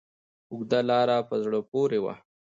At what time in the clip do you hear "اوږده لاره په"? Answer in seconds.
0.51-1.35